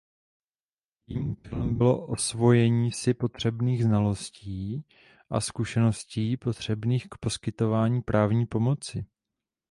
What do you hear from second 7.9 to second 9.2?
právní pomoci.